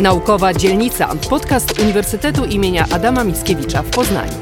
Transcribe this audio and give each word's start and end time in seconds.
Naukowa 0.00 0.54
Dzielnica, 0.54 1.14
podcast 1.30 1.80
Uniwersytetu 1.80 2.44
imienia 2.44 2.86
Adama 2.90 3.24
Mickiewicza 3.24 3.82
w 3.82 3.90
Poznaniu. 3.90 4.32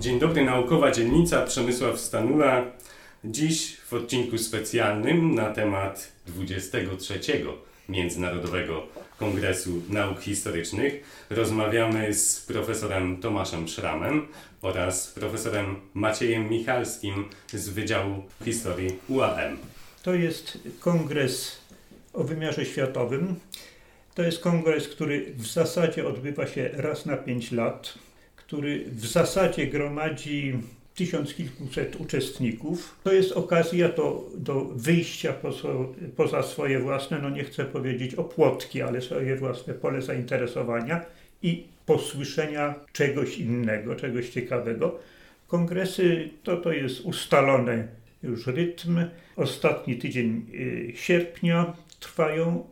Dzień 0.00 0.18
dobry, 0.18 0.44
Naukowa 0.44 0.90
Dzielnica, 0.90 1.42
Przemysław 1.42 2.00
Stanula. 2.00 2.64
Dziś 3.24 3.76
w 3.76 3.92
odcinku 3.92 4.38
specjalnym 4.38 5.34
na 5.34 5.50
temat 5.50 6.12
23 6.26 7.20
Międzynarodowego 7.88 8.82
Kongresu 9.18 9.70
Nauk 9.88 10.20
Historycznych 10.20 11.24
rozmawiamy 11.30 12.14
z 12.14 12.40
profesorem 12.40 13.16
Tomaszem 13.16 13.68
Szramem 13.68 14.26
oraz 14.62 15.06
profesorem 15.06 15.76
Maciejem 15.94 16.50
Michalskim 16.50 17.24
z 17.52 17.68
Wydziału 17.68 18.22
Historii 18.44 18.98
UAM. 19.08 19.56
To 20.04 20.14
jest 20.14 20.58
kongres 20.80 21.58
o 22.12 22.24
wymiarze 22.24 22.64
światowym. 22.66 23.34
To 24.14 24.22
jest 24.22 24.40
kongres, 24.40 24.88
który 24.88 25.34
w 25.36 25.46
zasadzie 25.46 26.06
odbywa 26.06 26.46
się 26.46 26.70
raz 26.72 27.06
na 27.06 27.16
pięć 27.16 27.52
lat, 27.52 27.94
który 28.36 28.84
w 28.86 29.06
zasadzie 29.06 29.66
gromadzi 29.66 30.58
tysiąc 30.94 31.34
kilkuset 31.34 31.96
uczestników. 31.96 32.96
To 33.04 33.12
jest 33.12 33.32
okazja 33.32 33.88
do, 33.88 34.30
do 34.36 34.64
wyjścia 34.64 35.32
poza, 35.32 35.68
poza 36.16 36.42
swoje 36.42 36.78
własne, 36.78 37.18
no 37.18 37.30
nie 37.30 37.44
chcę 37.44 37.64
powiedzieć 37.64 38.14
opłotki, 38.14 38.82
ale 38.82 39.00
swoje 39.02 39.36
własne 39.36 39.74
pole 39.74 40.02
zainteresowania 40.02 41.04
i 41.42 41.64
posłyszenia 41.86 42.74
czegoś 42.92 43.38
innego, 43.38 43.96
czegoś 43.96 44.30
ciekawego. 44.30 44.98
Kongresy 45.48 46.28
to, 46.42 46.56
to 46.56 46.72
jest 46.72 47.00
ustalony 47.00 47.88
już 48.24 48.46
rytm. 48.46 49.04
Ostatni 49.36 49.96
tydzień 49.96 50.46
y, 50.54 50.92
sierpnia 50.96 51.76
trwają 52.00 52.66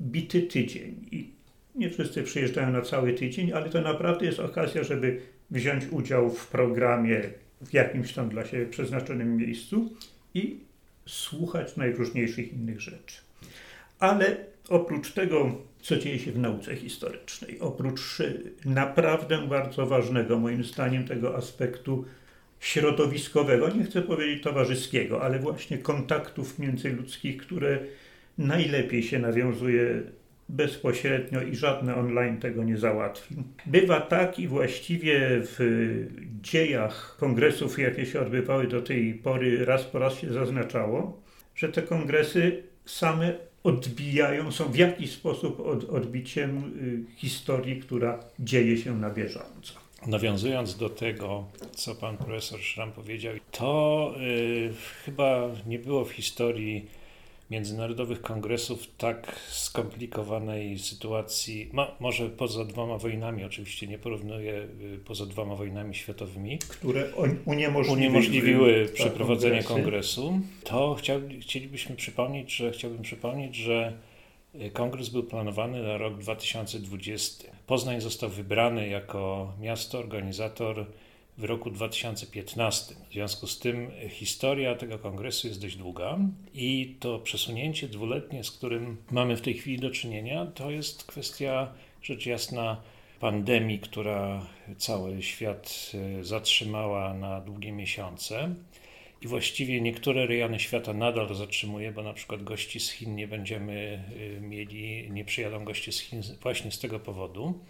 bity 0.00 0.42
tydzień 0.42 1.06
i 1.12 1.30
nie 1.74 1.90
wszyscy 1.90 2.22
przyjeżdżają 2.22 2.70
na 2.72 2.82
cały 2.82 3.12
tydzień, 3.12 3.52
ale 3.52 3.70
to 3.70 3.80
naprawdę 3.80 4.26
jest 4.26 4.40
okazja, 4.40 4.84
żeby 4.84 5.20
wziąć 5.50 5.84
udział 5.90 6.30
w 6.30 6.46
programie 6.46 7.22
w 7.60 7.72
jakimś 7.72 8.12
tam 8.12 8.28
dla 8.28 8.46
siebie 8.46 8.66
przeznaczonym 8.66 9.36
miejscu 9.36 9.92
i 10.34 10.60
słuchać 11.06 11.76
najróżniejszych 11.76 12.52
innych 12.52 12.80
rzeczy. 12.80 13.16
Ale 13.98 14.36
oprócz 14.68 15.12
tego, 15.12 15.60
co 15.80 15.96
dzieje 15.96 16.18
się 16.18 16.32
w 16.32 16.38
nauce 16.38 16.76
historycznej, 16.76 17.60
oprócz 17.60 18.22
naprawdę 18.64 19.48
bardzo 19.48 19.86
ważnego, 19.86 20.38
moim 20.38 20.64
zdaniem, 20.64 21.08
tego 21.08 21.36
aspektu 21.36 22.04
środowiskowego, 22.60 23.68
nie 23.68 23.84
chcę 23.84 24.02
powiedzieć 24.02 24.42
towarzyskiego, 24.42 25.22
ale 25.22 25.38
właśnie 25.38 25.78
kontaktów 25.78 26.58
międzyludzkich, 26.58 27.36
które 27.36 27.78
najlepiej 28.38 29.02
się 29.02 29.18
nawiązuje 29.18 30.02
bezpośrednio 30.48 31.42
i 31.42 31.56
żadne 31.56 31.96
online 31.96 32.38
tego 32.38 32.64
nie 32.64 32.76
załatwi. 32.76 33.34
Bywa 33.66 34.00
tak 34.00 34.38
i 34.38 34.48
właściwie 34.48 35.20
w 35.30 35.58
dziejach 36.42 37.16
kongresów, 37.20 37.78
jakie 37.78 38.06
się 38.06 38.20
odbywały 38.20 38.66
do 38.66 38.82
tej 38.82 39.14
pory, 39.14 39.64
raz 39.64 39.84
po 39.84 39.98
raz 39.98 40.18
się 40.18 40.32
zaznaczało, 40.32 41.22
że 41.54 41.68
te 41.68 41.82
kongresy 41.82 42.62
same 42.84 43.34
odbijają, 43.62 44.52
są 44.52 44.64
w 44.64 44.76
jakiś 44.76 45.10
sposób 45.10 45.60
od, 45.60 45.84
odbiciem 45.84 46.72
y, 47.12 47.16
historii, 47.16 47.80
która 47.80 48.20
dzieje 48.38 48.76
się 48.76 48.98
na 48.98 49.10
bieżąco. 49.10 49.85
Nawiązując 50.06 50.76
do 50.76 50.88
tego, 50.88 51.44
co 51.74 51.94
pan 51.94 52.16
profesor 52.16 52.60
Szram 52.60 52.92
powiedział, 52.92 53.34
to 53.50 54.14
y, 54.20 54.72
chyba 55.04 55.48
nie 55.66 55.78
było 55.78 56.04
w 56.04 56.10
historii 56.10 56.86
międzynarodowych 57.50 58.22
kongresów 58.22 58.86
tak 58.98 59.40
skomplikowanej 59.50 60.78
sytuacji, 60.78 61.70
może 62.00 62.30
poza 62.30 62.64
dwoma 62.64 62.98
wojnami, 62.98 63.44
oczywiście 63.44 63.86
nie 63.86 63.98
porównuję 63.98 64.68
y, 64.94 64.98
poza 65.04 65.26
dwoma 65.26 65.54
wojnami 65.54 65.94
światowymi, 65.94 66.58
które 66.58 67.12
uniemożliwiły, 67.44 67.96
uniemożliwiły 67.96 68.88
przeprowadzenie 68.94 69.62
kongresu, 69.62 70.40
to 70.64 70.94
chciał, 70.94 71.20
chcielibyśmy 71.40 71.96
przypomnieć, 71.96 72.56
że 72.56 72.72
chciałbym 72.72 73.02
przypomnieć, 73.02 73.56
że 73.56 73.92
y, 74.54 74.70
kongres 74.70 75.08
był 75.08 75.22
planowany 75.22 75.82
na 75.82 75.98
rok 75.98 76.18
2020. 76.18 77.55
Poznań 77.66 78.00
został 78.00 78.30
wybrany 78.30 78.88
jako 78.88 79.52
miasto 79.60 79.98
organizator 79.98 80.86
w 81.38 81.44
roku 81.44 81.70
2015. 81.70 82.94
W 83.10 83.12
związku 83.12 83.46
z 83.46 83.58
tym 83.58 83.90
historia 84.08 84.74
tego 84.74 84.98
kongresu 84.98 85.48
jest 85.48 85.60
dość 85.60 85.76
długa 85.76 86.18
i 86.54 86.96
to 87.00 87.18
przesunięcie 87.18 87.88
dwuletnie, 87.88 88.44
z 88.44 88.50
którym 88.50 88.96
mamy 89.10 89.36
w 89.36 89.40
tej 89.40 89.54
chwili 89.54 89.78
do 89.78 89.90
czynienia, 89.90 90.46
to 90.46 90.70
jest 90.70 91.04
kwestia 91.04 91.72
rzecz 92.02 92.26
jasna 92.26 92.80
pandemii, 93.20 93.78
która 93.78 94.46
cały 94.78 95.22
świat 95.22 95.92
e, 95.94 96.24
zatrzymała 96.24 97.14
na 97.14 97.40
długie 97.40 97.72
miesiące. 97.72 98.54
I 99.22 99.26
właściwie 99.26 99.80
niektóre 99.80 100.26
rejony 100.26 100.60
świata 100.60 100.92
nadal 100.92 101.34
zatrzymuje, 101.34 101.92
bo 101.92 102.02
na 102.02 102.12
przykład 102.12 102.42
gości 102.42 102.80
z 102.80 102.90
Chin 102.90 103.14
nie 103.14 103.28
będziemy 103.28 104.04
e, 104.36 104.40
mieli, 104.40 105.10
nie 105.10 105.24
przyjadą 105.24 105.64
goście 105.64 105.92
z 105.92 106.00
Chin 106.00 106.22
właśnie 106.42 106.70
z 106.70 106.78
tego 106.78 107.00
powodu. 107.00 107.60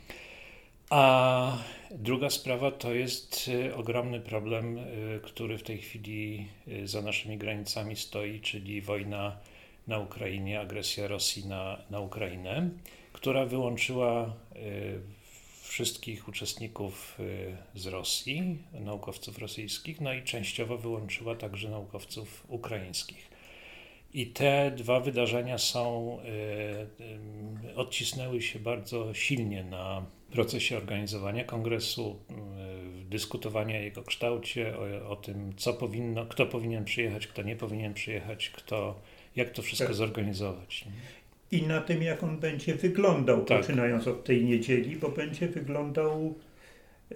A 0.90 1.58
druga 1.90 2.30
sprawa 2.30 2.70
to 2.70 2.94
jest 2.94 3.48
y, 3.48 3.74
ogromny 3.74 4.20
problem, 4.20 4.78
y, 4.78 5.20
który 5.22 5.58
w 5.58 5.62
tej 5.62 5.78
chwili 5.78 6.46
y, 6.68 6.88
za 6.88 7.02
naszymi 7.02 7.38
granicami 7.38 7.96
stoi, 7.96 8.40
czyli 8.40 8.80
wojna 8.80 9.36
na 9.86 9.98
Ukrainie, 9.98 10.60
agresja 10.60 11.08
Rosji 11.08 11.46
na, 11.46 11.78
na 11.90 12.00
Ukrainę, 12.00 12.70
która 13.12 13.46
wyłączyła 13.46 14.34
wszystkich 15.68 16.28
uczestników 16.28 17.18
z 17.74 17.86
Rosji, 17.86 18.58
naukowców 18.72 19.38
rosyjskich, 19.38 20.00
no 20.00 20.12
i 20.12 20.22
częściowo 20.22 20.78
wyłączyła 20.78 21.34
także 21.34 21.70
naukowców 21.70 22.44
ukraińskich. 22.48 23.30
I 24.14 24.26
te 24.26 24.70
dwa 24.70 25.00
wydarzenia 25.00 25.58
są, 25.58 26.18
odcisnęły 27.76 28.42
się 28.42 28.58
bardzo 28.58 29.14
silnie 29.14 29.64
na 29.64 30.06
procesie 30.30 30.76
organizowania 30.76 31.44
kongresu, 31.44 32.20
y, 33.02 33.04
dyskutowania 33.04 33.78
o 33.78 33.82
jego 33.82 34.02
kształcie, 34.02 34.74
o, 34.78 35.08
o, 35.08 35.16
tym, 35.16 35.52
co 35.56 35.74
powinno, 35.74 36.26
kto 36.26 36.46
powinien 36.46 36.84
przyjechać, 36.84 37.26
kto 37.26 37.42
nie 37.42 37.56
powinien 37.56 37.94
przyjechać, 37.94 38.50
kto, 38.50 39.00
jak 39.36 39.50
to 39.50 39.62
wszystko 39.62 39.86
tak. 39.86 39.96
zorganizować. 39.96 40.84
I 41.50 41.62
na 41.62 41.80
tym, 41.80 42.02
jak 42.02 42.22
on 42.22 42.38
będzie 42.38 42.74
wyglądał, 42.74 43.44
tak. 43.44 43.60
poczynając 43.60 44.08
od 44.08 44.24
tej 44.24 44.44
niedzieli, 44.44 44.96
bo 44.96 45.08
będzie 45.08 45.48
wyglądał 45.48 46.34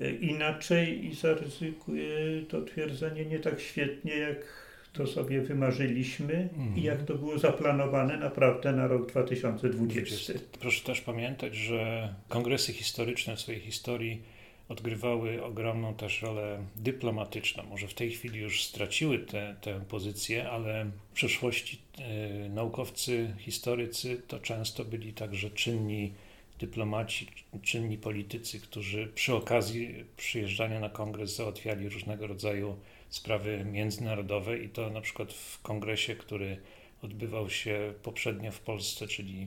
y, 0.02 0.18
inaczej 0.20 1.06
i 1.06 1.14
zaryzykuję 1.14 2.42
to 2.48 2.62
twierdzenie 2.62 3.24
nie 3.24 3.38
tak 3.38 3.60
świetnie, 3.60 4.16
jak 4.16 4.70
to 4.92 5.06
sobie 5.06 5.40
wymarzyliśmy 5.40 6.48
mm. 6.56 6.76
i 6.76 6.82
jak 6.82 7.02
to 7.02 7.14
było 7.14 7.38
zaplanowane 7.38 8.16
naprawdę 8.16 8.72
na 8.72 8.86
rok 8.86 9.10
2020. 9.10 10.32
Proszę 10.60 10.84
też 10.84 11.00
pamiętać, 11.00 11.54
że 11.54 12.14
kongresy 12.28 12.72
historyczne 12.72 13.36
w 13.36 13.40
swojej 13.40 13.60
historii 13.60 14.22
odgrywały 14.70 15.44
ogromną 15.44 15.94
też 15.94 16.22
rolę 16.22 16.64
dyplomatyczną. 16.76 17.62
Może 17.62 17.88
w 17.88 17.94
tej 17.94 18.10
chwili 18.10 18.41
już 18.41 18.64
straciły 18.64 19.26
tę 19.60 19.84
pozycję, 19.88 20.50
ale 20.50 20.84
w 20.84 21.14
przeszłości 21.14 21.78
e, 21.98 22.48
naukowcy, 22.48 23.34
historycy 23.38 24.22
to 24.28 24.38
często 24.38 24.84
byli 24.84 25.12
także 25.12 25.50
czynni 25.50 26.12
dyplomaci, 26.58 27.26
czynni 27.62 27.98
politycy, 27.98 28.60
którzy 28.60 29.06
przy 29.14 29.34
okazji 29.34 30.04
przyjeżdżania 30.16 30.81
na 30.81 30.88
kongres 30.88 31.37
załatwiali 31.37 31.88
różnego 31.88 32.26
rodzaju 32.26 32.76
sprawy 33.08 33.64
międzynarodowe 33.64 34.58
i 34.58 34.69
to 34.69 34.91
na 34.91 35.00
przykład 35.00 35.32
w 35.32 35.62
kongresie, 35.62 36.14
który 36.14 36.56
odbywał 37.02 37.50
się 37.50 37.94
poprzednio 38.02 38.52
w 38.52 38.61
Polsce, 38.61 39.06
czyli 39.06 39.46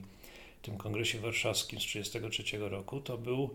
tym 0.62 0.76
kongresie 0.76 1.18
warszawskim 1.18 1.80
z 1.80 1.82
1933 1.82 2.58
roku, 2.58 3.00
to, 3.00 3.18
był, 3.18 3.50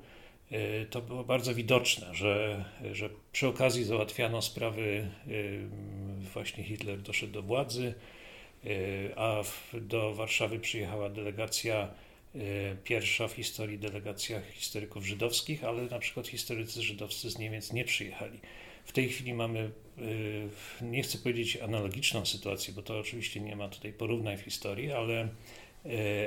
to 0.89 1.01
było 1.01 1.23
bardzo 1.23 1.55
widoczne, 1.55 2.15
że, 2.15 2.65
że 2.91 3.09
przy 3.31 3.47
okazji 3.47 3.83
załatwiano 3.83 4.41
sprawy, 4.41 5.09
e, 5.27 5.31
właśnie 6.33 6.63
Hitler 6.63 7.01
doszedł 7.01 7.33
do 7.33 7.41
władzy, 7.41 7.93
e, 8.65 8.69
a 9.15 9.43
do 9.73 10.13
Warszawy 10.13 10.59
przyjechała 10.59 11.09
delegacja 11.09 11.91
pierwsza 12.83 13.27
w 13.27 13.33
historii 13.33 13.79
delegacja 13.79 14.41
historyków 14.41 15.05
żydowskich, 15.05 15.63
ale 15.63 15.83
na 15.83 15.99
przykład 15.99 16.27
historycy 16.27 16.81
żydowscy 16.81 17.29
z 17.29 17.37
Niemiec 17.37 17.73
nie 17.73 17.85
przyjechali. 17.85 18.39
W 18.89 18.91
tej 18.91 19.09
chwili 19.09 19.33
mamy, 19.33 19.71
y, 19.99 20.49
nie 20.81 21.03
chcę 21.03 21.17
powiedzieć 21.17 21.57
analogiczną 21.57 22.25
sytuację, 22.25 22.73
bo 22.73 22.81
to 22.81 22.99
oczywiście 22.99 23.39
nie 23.39 23.55
ma 23.55 23.69
tutaj 23.69 23.93
porównań 23.93 24.37
w 24.37 24.41
historii, 24.41 24.91
ale, 24.91 25.23
y, 25.23 25.29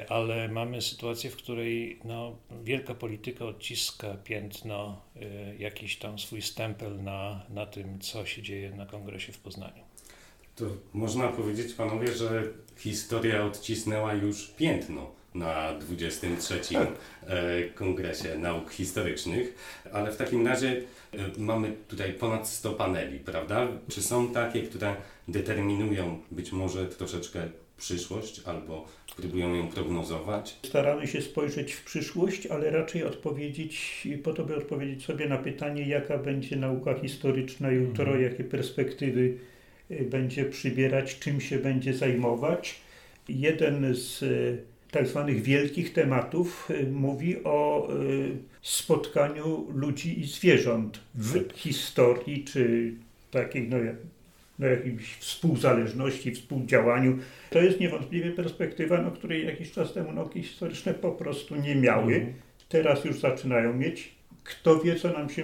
ale 0.08 0.48
mamy 0.48 0.82
sytuację, 0.82 1.30
w 1.30 1.36
której 1.36 1.98
no, 2.04 2.36
wielka 2.64 2.94
polityka 2.94 3.44
odciska 3.44 4.14
piętno, 4.24 5.02
y, 5.16 5.56
jakiś 5.58 5.96
tam 5.96 6.18
swój 6.18 6.42
stempel 6.42 7.02
na, 7.02 7.46
na 7.50 7.66
tym, 7.66 8.00
co 8.00 8.26
się 8.26 8.42
dzieje 8.42 8.70
na 8.70 8.86
kongresie 8.86 9.32
w 9.32 9.38
Poznaniu. 9.38 9.82
To 10.56 10.64
można 10.92 11.28
powiedzieć, 11.28 11.72
panowie, 11.72 12.12
że 12.12 12.42
historia 12.76 13.44
odcisnęła 13.44 14.14
już 14.14 14.48
piętno 14.48 15.10
na 15.34 15.74
23. 15.78 16.60
E, 17.26 17.62
Kongresie 17.62 18.38
Nauk 18.38 18.70
Historycznych, 18.70 19.54
ale 19.92 20.12
w 20.12 20.16
takim 20.16 20.46
razie 20.46 20.82
e, 21.12 21.16
mamy 21.38 21.72
tutaj 21.88 22.12
ponad 22.12 22.48
100 22.48 22.72
paneli, 22.72 23.18
prawda? 23.18 23.68
Czy 23.88 24.02
są 24.02 24.32
takie, 24.32 24.62
które 24.62 24.96
determinują 25.28 26.20
być 26.30 26.52
może 26.52 26.86
troszeczkę 26.86 27.48
przyszłość 27.76 28.42
albo 28.44 28.88
próbują 29.16 29.54
ją 29.54 29.68
prognozować? 29.68 30.58
Staramy 30.66 31.06
się 31.06 31.22
spojrzeć 31.22 31.72
w 31.72 31.84
przyszłość, 31.84 32.46
ale 32.46 32.70
raczej 32.70 33.04
odpowiedzieć, 33.04 34.08
po 34.22 34.32
to 34.32 34.44
by 34.44 34.56
odpowiedzieć 34.56 35.04
sobie 35.04 35.28
na 35.28 35.38
pytanie, 35.38 35.88
jaka 35.88 36.18
będzie 36.18 36.56
nauka 36.56 36.94
historyczna 36.94 37.70
jutro, 37.70 38.04
mhm. 38.04 38.22
jakie 38.22 38.44
perspektywy 38.44 39.38
y, 39.90 40.04
będzie 40.10 40.44
przybierać, 40.44 41.18
czym 41.18 41.40
się 41.40 41.58
będzie 41.58 41.94
zajmować. 41.94 42.80
Jeden 43.28 43.94
z 43.94 44.22
y, 44.22 44.62
tak 44.90 45.06
zwanych 45.06 45.42
wielkich 45.42 45.92
tematów 45.92 46.70
y, 46.70 46.86
mówi 46.90 47.44
o 47.44 47.88
spotkaniu 48.62 49.66
ludzi 49.74 50.20
i 50.20 50.24
zwierząt 50.24 51.00
w 51.14 51.52
historii, 51.54 52.44
czy 52.44 52.92
takiej 53.30 53.68
no, 53.68 53.76
na 54.62 54.68
jakiejś 54.68 55.14
współzależności, 55.14 56.34
współdziałaniu. 56.34 57.18
To 57.50 57.62
jest 57.62 57.80
niewątpliwie 57.80 58.30
perspektywa, 58.30 59.02
no, 59.02 59.10
której 59.10 59.46
jakiś 59.46 59.72
czas 59.72 59.92
temu 59.92 60.12
nauki 60.12 60.42
historyczne 60.42 60.94
po 60.94 61.12
prostu 61.12 61.56
nie 61.56 61.74
miały. 61.74 62.14
Mhm. 62.14 62.34
Teraz 62.68 63.04
już 63.04 63.20
zaczynają 63.20 63.74
mieć. 63.74 64.14
Kto 64.44 64.80
wie, 64.80 64.96
co 64.96 65.12
nam 65.12 65.30
się 65.30 65.42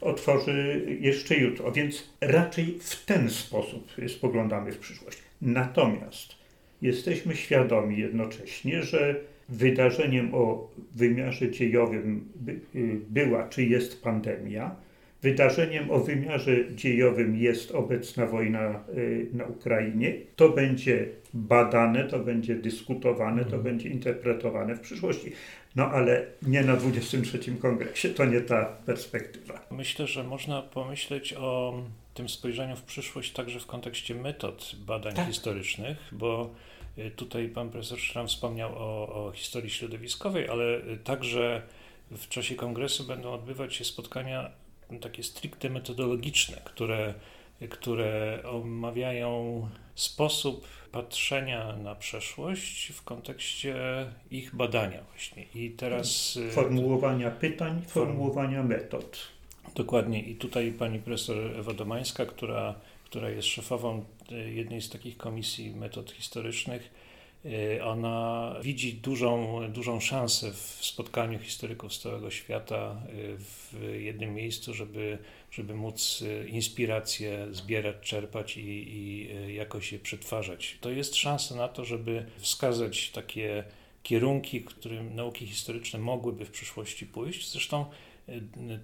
otworzy 0.00 0.86
jeszcze 1.00 1.36
jutro. 1.36 1.72
Więc 1.72 2.10
raczej 2.20 2.78
w 2.80 3.04
ten 3.04 3.30
sposób 3.30 3.92
spoglądamy 4.08 4.72
w 4.72 4.78
przyszłość. 4.78 5.18
Natomiast 5.42 6.34
jesteśmy 6.82 7.36
świadomi 7.36 7.98
jednocześnie, 7.98 8.82
że 8.82 9.20
wydarzeniem 9.48 10.34
o 10.34 10.70
wymiarze 10.94 11.50
dziejowym 11.50 12.28
y, 12.74 13.00
była 13.10 13.48
czy 13.48 13.64
jest 13.64 14.02
pandemia, 14.02 14.76
Wydarzeniem 15.22 15.90
o 15.90 15.98
wymiarze 15.98 16.74
dziejowym 16.74 17.36
jest 17.36 17.70
obecna 17.70 18.26
wojna 18.26 18.84
y, 18.96 19.26
na 19.32 19.44
Ukrainie. 19.44 20.14
To 20.36 20.48
będzie 20.48 21.08
badane, 21.34 22.04
to 22.04 22.18
będzie 22.18 22.54
dyskutowane, 22.54 23.40
to 23.40 23.56
mhm. 23.56 23.62
będzie 23.62 23.88
interpretowane 23.88 24.74
w 24.74 24.80
przyszłości. 24.80 25.32
No 25.76 25.90
ale 25.90 26.26
nie 26.42 26.62
na 26.62 26.76
23 26.76 27.38
kongresie, 27.62 28.08
to 28.08 28.24
nie 28.24 28.40
ta 28.40 28.64
perspektywa. 28.64 29.66
Myślę, 29.70 30.06
że 30.06 30.24
można 30.24 30.62
pomyśleć 30.62 31.34
o 31.34 31.82
tym 32.14 32.28
spojrzeniu 32.28 32.76
w 32.76 32.82
przyszłość 32.82 33.32
także 33.32 33.60
w 33.60 33.66
kontekście 33.66 34.14
metod 34.14 34.76
badań 34.86 35.14
tak. 35.14 35.26
historycznych, 35.26 35.98
bo 36.12 36.50
y, 36.98 37.10
tutaj 37.10 37.48
pan 37.48 37.70
profesor 37.70 37.98
Szram 37.98 38.28
wspomniał 38.28 38.72
o, 38.74 39.26
o 39.26 39.32
historii 39.32 39.70
środowiskowej, 39.70 40.48
ale 40.48 40.78
y, 40.78 40.98
także 41.04 41.62
w 42.10 42.28
czasie 42.28 42.54
kongresu 42.54 43.04
będą 43.04 43.32
odbywać 43.32 43.74
się 43.74 43.84
spotkania 43.84 44.50
takie 45.00 45.22
stricte 45.22 45.70
metodologiczne, 45.70 46.56
które, 46.64 47.14
które 47.70 48.42
omawiają 48.44 49.68
sposób 49.94 50.66
patrzenia 50.92 51.76
na 51.76 51.94
przeszłość 51.94 52.92
w 52.92 53.02
kontekście 53.02 53.76
ich 54.30 54.54
badania 54.54 55.00
właśnie. 55.12 55.44
I 55.54 55.70
teraz... 55.70 56.36
Y, 56.36 56.50
formułowania 56.50 57.30
pytań, 57.30 57.82
formułowania 57.86 58.62
metod. 58.62 59.18
Dokładnie. 59.74 60.22
I 60.22 60.34
tutaj 60.34 60.72
pani 60.72 60.98
profesor 60.98 61.58
Ewa 61.58 61.72
Domańska, 61.72 62.26
która, 62.26 62.74
która 63.04 63.30
jest 63.30 63.48
szefową 63.48 64.04
y, 64.32 64.52
jednej 64.52 64.82
z 64.82 64.90
takich 64.90 65.16
komisji 65.16 65.70
metod 65.70 66.10
historycznych, 66.10 66.90
ona 67.84 68.54
widzi 68.62 68.94
dużą, 68.94 69.60
dużą 69.72 70.00
szansę 70.00 70.52
w 70.52 70.78
spotkaniu 70.80 71.38
historyków 71.38 71.94
z 71.94 72.00
całego 72.00 72.30
świata 72.30 73.02
y, 73.08 73.36
w 73.38 73.74
jednym 73.98 74.34
miejscu, 74.34 74.74
żeby, 74.74 75.18
żeby 75.50 75.74
móc 75.74 76.22
y, 76.22 76.48
inspiracje 76.48 77.46
zbierać, 77.50 77.96
czerpać 78.02 78.56
i, 78.56 78.60
i 78.60 79.54
jakoś 79.54 79.92
je 79.92 79.98
przetwarzać. 79.98 80.78
To 80.80 80.90
jest 80.90 81.16
szansa 81.16 81.54
na 81.54 81.68
to, 81.68 81.84
żeby 81.84 82.26
wskazać 82.38 83.10
takie 83.10 83.64
kierunki, 84.02 84.62
którym 84.62 85.14
nauki 85.14 85.46
historyczne 85.46 85.98
mogłyby 85.98 86.44
w 86.44 86.50
przyszłości 86.50 87.06
pójść. 87.06 87.52
Zresztą 87.52 87.86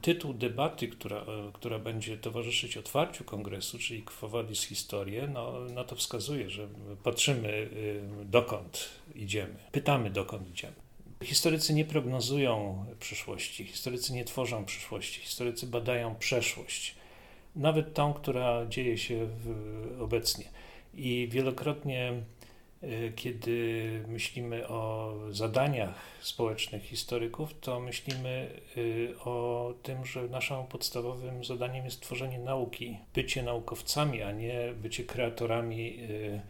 tytuł 0.02 0.34
debaty, 0.34 0.88
która, 0.88 1.24
która 1.52 1.78
będzie 1.78 2.18
towarzyszyć 2.18 2.76
otwarciu 2.76 3.24
kongresu, 3.24 3.78
czyli 3.78 4.02
Quo 4.02 4.28
Vadis 4.28 4.62
Historie, 4.62 5.26
no, 5.26 5.60
na 5.60 5.84
to 5.84 5.96
wskazuje, 5.96 6.50
że 6.50 6.68
patrzymy 7.02 7.48
y, 7.48 8.02
dokąd 8.24 8.90
idziemy, 9.14 9.54
pytamy 9.72 10.10
dokąd 10.10 10.50
idziemy. 10.50 10.74
Historycy 11.22 11.74
nie 11.74 11.84
prognozują 11.84 12.84
przyszłości, 13.00 13.64
historycy 13.64 14.12
nie 14.12 14.24
tworzą 14.24 14.64
przyszłości, 14.64 15.20
historycy 15.20 15.66
badają 15.66 16.14
przeszłość, 16.14 16.94
nawet 17.56 17.94
tą, 17.94 18.12
która 18.14 18.66
dzieje 18.66 18.98
się 18.98 19.28
obecnie. 20.00 20.44
I 20.94 21.28
wielokrotnie 21.30 22.12
E, 22.12 22.22
kiedy 23.16 23.88
myślimy 24.08 24.68
o 24.68 25.14
zadaniach 25.30 25.94
społecznych 26.20 26.82
historyków, 26.82 27.54
to 27.60 27.80
myślimy 27.80 28.60
e, 28.76 29.18
o 29.18 29.74
tym, 29.82 30.06
że 30.06 30.28
naszym 30.28 30.66
podstawowym 30.68 31.44
zadaniem 31.44 31.84
jest 31.84 32.00
tworzenie 32.00 32.38
nauki, 32.38 32.98
bycie 33.14 33.42
naukowcami, 33.42 34.22
a 34.22 34.32
nie 34.32 34.74
bycie 34.82 35.04
kreatorami 35.04 35.98
e, 35.98 36.40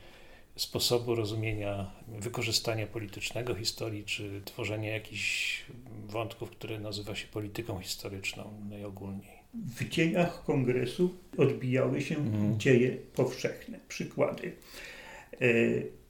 sposobu 0.56 1.14
rozumienia, 1.14 1.90
wykorzystania 2.08 2.86
politycznego 2.86 3.54
historii, 3.54 4.04
czy 4.04 4.42
tworzenia 4.44 4.92
jakichś 4.92 5.62
wątków, 6.06 6.50
które 6.50 6.78
nazywa 6.78 7.14
się 7.14 7.26
polityką 7.26 7.80
historyczną 7.80 8.52
najogólniej. 8.70 9.44
W 9.54 9.88
dziejach 9.88 10.44
kongresu 10.44 11.14
odbijały 11.38 12.00
się 12.00 12.16
mhm. 12.16 12.60
dzieje 12.60 12.96
powszechne. 13.14 13.78
Przykłady 13.88 14.52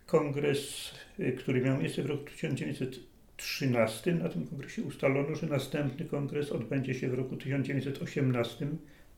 kongres, 0.07 0.91
y, 1.21 1.33
który 1.33 1.61
miał 1.61 1.79
miejsce 1.79 2.03
w 2.03 2.07
roku 2.07 2.25
1913. 2.25 4.15
Na 4.15 4.29
tym 4.29 4.47
kongresie 4.47 4.83
ustalono, 4.83 5.35
że 5.35 5.47
następny 5.47 6.05
kongres 6.05 6.53
odbędzie 6.53 6.95
się 6.95 7.09
w 7.09 7.15
roku 7.15 7.37
1918 7.37 8.67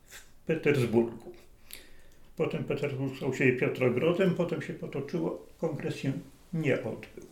w 0.06 0.24
Petersburgu. 0.46 1.32
Potem 2.36 2.64
Petersburg 2.64 3.16
stał 3.16 3.34
się 3.34 3.52
Piotrogrodem, 3.52 4.34
potem 4.34 4.62
się 4.62 4.74
potoczyło, 4.74 5.46
kongres 5.58 5.96
się 5.96 6.12
nie 6.52 6.74
odbył. 6.74 7.26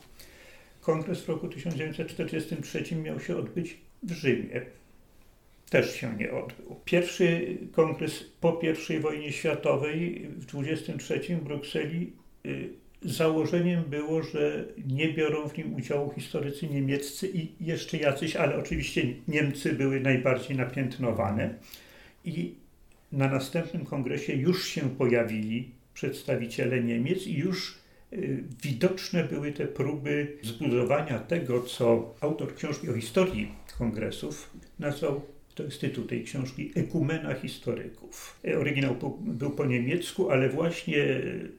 Kongres 0.81 1.23
w 1.23 1.29
roku 1.29 1.49
1943 1.49 2.97
miał 2.97 3.21
się 3.21 3.37
odbyć 3.37 3.77
w 4.03 4.13
Rzymie. 4.13 4.63
Też 5.71 5.95
się 5.95 6.17
nie 6.17 6.33
odbył. 6.33 6.77
Pierwszy 6.85 7.59
kongres 7.73 8.25
po 8.41 8.61
I 8.91 8.99
wojnie 9.01 9.33
światowej 9.33 10.29
w 10.29 10.47
1923 10.47 11.37
w 11.37 11.45
Brukseli 11.45 12.13
y, 12.47 12.84
Założeniem 13.05 13.85
było, 13.85 14.23
że 14.23 14.65
nie 14.87 15.13
biorą 15.13 15.49
w 15.49 15.59
nim 15.59 15.75
udziału 15.75 16.13
historycy 16.15 16.69
niemieccy 16.69 17.29
i 17.35 17.49
jeszcze 17.61 17.97
jacyś, 17.97 18.37
ale 18.37 18.57
oczywiście 18.57 19.03
Niemcy 19.29 19.73
były 19.73 20.01
najbardziej 20.01 20.57
napiętnowane. 20.57 21.55
I 22.25 22.55
na 23.13 23.29
następnym 23.29 23.85
kongresie 23.85 24.33
już 24.33 24.69
się 24.69 24.81
pojawili 24.81 25.71
przedstawiciele 25.95 26.83
Niemiec 26.83 27.27
i 27.27 27.35
już 27.35 27.79
y, 28.13 28.45
widoczne 28.63 29.25
były 29.25 29.53
te 29.53 29.67
próby 29.67 30.37
zbudowania 30.43 31.19
tego, 31.19 31.63
co 31.63 32.15
autor 32.21 32.55
książki 32.55 32.91
o 32.91 32.95
historii 32.95 33.53
kongresów 33.79 34.51
nazwał 34.79 35.34
to 35.55 35.63
jest 35.63 35.81
tytuł 35.81 36.05
tej 36.05 36.25
książki, 36.25 36.73
Ekumena 36.75 37.35
historyków. 37.35 38.41
E, 38.49 38.59
oryginał 38.59 38.97
był 39.21 39.51
po 39.51 39.67
niemiecku, 39.67 40.31
ale 40.31 40.49
właśnie 40.49 40.97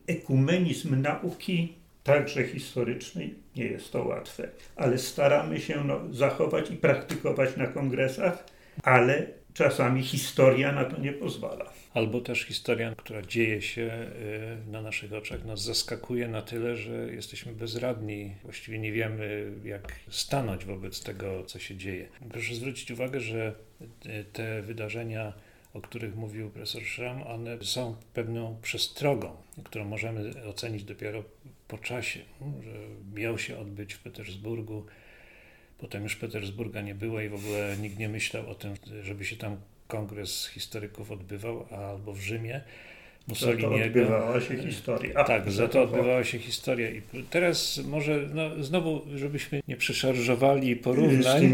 ekumenizm 0.08 1.02
nauki, 1.02 1.74
także 2.04 2.44
historycznej, 2.44 3.34
nie 3.56 3.66
jest 3.66 3.92
to 3.92 4.04
łatwe. 4.04 4.50
Ale 4.76 4.98
staramy 4.98 5.62
się 5.62 5.84
no, 5.84 6.00
zachować 6.12 6.72
i 6.72 6.76
praktykować 6.76 7.58
na 7.58 7.68
kongresach, 7.68 8.46
ale 8.84 9.28
czasami 9.54 10.04
historia 10.04 10.72
na 10.72 10.86
to 10.86 11.00
nie 11.00 11.14
pozwala. 11.14 11.74
Albo 11.94 12.22
też 12.22 12.44
historia, 12.44 12.96
która 12.98 13.22
dzieje 13.22 13.62
się 13.62 14.08
y, 14.68 14.72
na 14.72 14.82
naszych 14.82 15.14
oczach, 15.14 15.46
nas 15.46 15.62
zaskakuje 15.62 16.28
na 16.28 16.42
tyle, 16.42 16.76
że 16.76 17.14
jesteśmy 17.14 17.54
bezradni. 17.54 18.36
Właściwie 18.44 18.80
nie 18.80 18.92
wiemy, 18.92 19.52
jak 19.64 19.94
stanąć 20.10 20.66
wobec 20.66 21.04
tego, 21.04 21.44
co 21.44 21.60
się 21.60 21.76
dzieje. 21.76 22.08
Proszę 22.30 22.56
zwrócić 22.56 22.92
uwagę, 22.92 23.20
że 23.20 23.56
te 24.34 24.62
wydarzenia, 24.62 25.34
o 25.74 25.82
których 25.82 26.16
mówił 26.16 26.50
profesor 26.50 26.84
Schramm, 26.84 27.24
one 27.24 27.58
są 27.64 27.96
pewną 28.14 28.58
przestrogą, 28.62 29.36
którą 29.64 29.86
możemy 29.86 30.46
ocenić 30.46 30.84
dopiero 30.84 31.24
po 31.68 31.78
czasie, 31.78 32.20
że 32.64 32.72
miał 33.22 33.38
się 33.38 33.58
odbyć 33.58 33.94
w 33.94 34.00
Petersburgu. 34.00 34.86
Potem 35.78 36.04
już 36.04 36.16
Petersburga 36.16 36.82
nie 36.82 36.96
było 36.96 37.22
i 37.22 37.30
w 37.30 37.36
ogóle 37.36 37.78
nikt 37.78 38.00
nie 38.00 38.10
myślał 38.10 38.50
o 38.50 38.56
tym, 38.56 38.74
żeby 39.02 39.26
się 39.26 39.36
tam 39.36 39.58
kongres 39.88 40.48
historyków 40.48 41.12
odbywał 41.12 41.66
albo 41.72 42.14
w 42.14 42.20
Rzymie. 42.20 42.62
Mussoliniego. 43.28 43.70
Za 43.70 43.78
to 43.78 43.86
odbywała 43.86 44.42
się 44.42 44.58
historia. 44.58 45.24
Tak, 45.24 45.52
za 45.52 45.68
to 45.68 45.82
odbywała 45.82 46.24
się 46.24 46.40
historia. 46.40 46.90
I 46.90 47.02
teraz 47.30 47.82
może 47.86 48.30
no, 48.34 48.64
znowu, 48.64 49.02
żebyśmy 49.16 49.62
nie 49.68 49.78
przeszarżowali 49.78 50.76
porównań. 50.76 51.54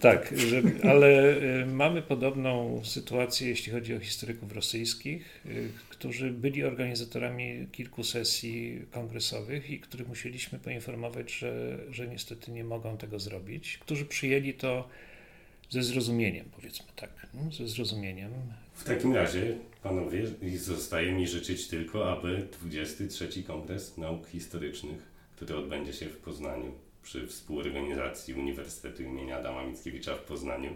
Tak, 0.00 0.34
że, 0.36 0.62
ale 0.90 1.36
y, 1.62 1.66
mamy 1.66 2.02
podobną 2.02 2.80
sytuację, 2.84 3.48
jeśli 3.48 3.72
chodzi 3.72 3.94
o 3.94 4.00
historyków 4.00 4.52
rosyjskich, 4.52 5.42
y, 5.46 5.68
którzy 5.88 6.30
byli 6.30 6.64
organizatorami 6.64 7.66
kilku 7.72 8.04
sesji 8.04 8.82
kongresowych 8.90 9.70
i 9.70 9.80
których 9.80 10.08
musieliśmy 10.08 10.58
poinformować, 10.58 11.32
że, 11.32 11.78
że 11.90 12.08
niestety 12.08 12.50
nie 12.50 12.64
mogą 12.64 12.96
tego 12.96 13.18
zrobić, 13.18 13.78
którzy 13.78 14.04
przyjęli 14.04 14.54
to 14.54 14.88
ze 15.70 15.82
zrozumieniem, 15.82 16.50
powiedzmy 16.56 16.86
tak, 16.96 17.10
no, 17.34 17.52
ze 17.52 17.68
zrozumieniem. 17.68 18.32
W 18.74 18.84
takim 18.84 19.14
razie, 19.14 19.58
panowie, 19.82 20.26
zostaje 20.56 21.12
mi 21.12 21.26
życzyć 21.26 21.68
tylko, 21.68 22.12
aby 22.12 22.48
23 22.60 23.42
Kongres 23.42 23.98
Nauk 23.98 24.26
Historycznych, 24.26 25.02
który 25.36 25.56
odbędzie 25.56 25.92
się 25.92 26.06
w 26.06 26.16
Poznaniu 26.16 26.72
przy 27.02 27.26
współorganizacji 27.26 28.34
Uniwersytetu 28.34 29.02
imienia 29.02 29.38
Adama 29.38 29.64
Mickiewicza 29.64 30.14
w 30.14 30.22
Poznaniu, 30.22 30.74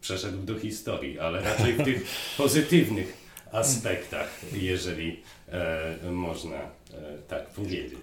przeszedł 0.00 0.42
do 0.42 0.58
historii, 0.58 1.18
ale 1.18 1.40
raczej 1.40 1.72
w 1.72 1.84
tych 1.84 2.04
pozytywnych 2.36 3.16
aspektach, 3.52 4.40
jeżeli 4.52 5.22
e, 5.48 6.10
można 6.10 6.56
e, 6.56 6.68
tak 7.28 7.50
powiedzieć. 7.50 7.98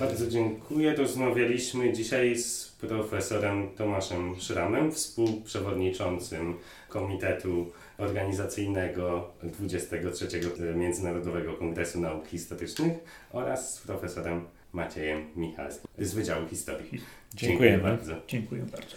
Bardzo 0.00 0.26
dziękuję. 0.26 0.94
Rozmawialiśmy 0.94 1.92
dzisiaj 1.92 2.38
z 2.38 2.68
profesorem 2.80 3.68
Tomaszem 3.76 4.40
Szramem, 4.40 4.92
współprzewodniczącym 4.92 6.58
Komitetu 6.88 7.72
Organizacyjnego 7.98 9.30
23 9.42 10.28
Międzynarodowego 10.74 11.52
Kongresu 11.52 12.00
Nauk 12.00 12.26
Historycznych 12.28 12.92
oraz 13.32 13.74
z 13.74 13.80
profesorem 13.80 14.44
Maciejem 14.72 15.26
Michalskim 15.36 15.90
z 15.98 16.14
Wydziału 16.14 16.48
Historii. 16.48 17.00
Dziękuję 17.34 17.78
bardzo. 17.78 18.14
Dziękuję 18.28 18.62
bardzo. 18.62 18.96